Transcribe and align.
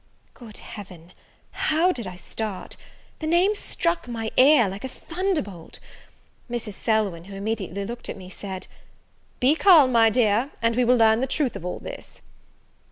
Good 0.33 0.57
Heaven, 0.57 1.13
how 1.51 1.91
did 1.91 2.07
I 2.07 2.15
start! 2.15 2.75
the 3.19 3.27
name 3.27 3.53
struck 3.53 4.07
my 4.07 4.31
ear 4.35 4.67
like 4.67 4.83
a 4.83 4.87
thunderbolt. 4.89 5.79
Mrs. 6.49 6.73
Selwyn, 6.73 7.25
who 7.25 7.35
immediately 7.35 7.85
looked 7.85 8.09
at 8.09 8.17
me, 8.17 8.27
said, 8.27 8.65
"Be 9.39 9.53
calm, 9.53 9.91
my 9.91 10.09
dear, 10.09 10.49
and 10.59 10.75
we 10.75 10.83
will 10.83 10.97
learn 10.97 11.19
the 11.21 11.27
truth 11.27 11.55
of 11.55 11.63
all 11.63 11.77
this." 11.77 12.21